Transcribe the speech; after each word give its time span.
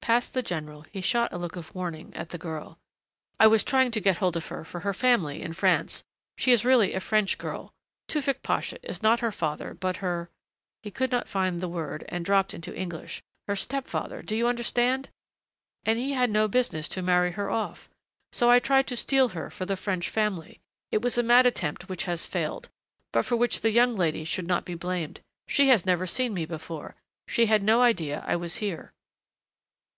Past 0.00 0.34
the 0.34 0.40
general 0.42 0.82
he 0.82 1.00
shot 1.00 1.32
a 1.32 1.36
look 1.36 1.56
of 1.56 1.74
warning 1.74 2.14
at 2.14 2.28
the 2.28 2.38
girl. 2.38 2.78
"I 3.40 3.48
was 3.48 3.64
trying 3.64 3.90
to 3.90 4.00
get 4.00 4.18
hold 4.18 4.36
of 4.36 4.46
her 4.46 4.64
for 4.64 4.78
her 4.86 4.94
family 4.94 5.42
in 5.42 5.52
France 5.52 6.04
She 6.38 6.52
is 6.52 6.64
really 6.64 6.94
a 6.94 7.00
French 7.00 7.38
girl. 7.38 7.74
Tewfick 8.06 8.44
Pasha 8.44 8.78
is 8.88 9.02
not 9.02 9.18
her 9.18 9.32
father 9.32 9.74
but 9.74 9.96
her" 9.96 10.30
he 10.84 10.92
could 10.92 11.10
not 11.10 11.26
find 11.28 11.60
the 11.60 11.66
word 11.68 12.04
and 12.08 12.24
dropped 12.24 12.54
into 12.54 12.72
English. 12.72 13.20
"Her 13.48 13.56
step 13.56 13.88
father 13.88 14.22
do 14.22 14.36
you 14.36 14.46
understand? 14.46 15.08
And 15.84 15.98
he 15.98 16.12
had 16.12 16.30
no 16.30 16.46
business 16.46 16.86
to 16.90 17.02
marry 17.02 17.32
her 17.32 17.50
off, 17.50 17.90
so 18.30 18.48
I 18.48 18.60
tried 18.60 18.86
to 18.86 18.96
steal 18.96 19.30
her 19.30 19.50
for 19.50 19.66
the 19.66 19.76
French 19.76 20.08
family. 20.08 20.60
It 20.92 21.02
was 21.02 21.18
a 21.18 21.22
mad 21.24 21.46
attempt 21.46 21.88
which 21.88 22.04
has 22.04 22.26
failed 22.28 22.68
but 23.12 23.24
for 23.24 23.34
which 23.34 23.60
the 23.60 23.70
young 23.72 23.96
lady 23.96 24.22
should 24.22 24.46
not 24.46 24.64
be 24.64 24.76
blamed. 24.76 25.18
She 25.48 25.66
had 25.66 25.84
never 25.84 26.06
seen 26.06 26.32
me 26.32 26.46
before. 26.46 26.94
She 27.26 27.46
had 27.46 27.64
no 27.64 27.82
idea 27.82 28.22
I 28.24 28.36
was 28.36 28.58
here." 28.58 28.92